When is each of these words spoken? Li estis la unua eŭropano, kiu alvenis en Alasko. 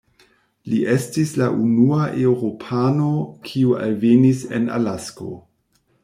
Li 0.71 0.77
estis 0.93 1.33
la 1.41 1.49
unua 1.65 2.07
eŭropano, 2.21 3.09
kiu 3.49 3.75
alvenis 3.89 4.41
en 4.59 4.65
Alasko. 4.79 5.29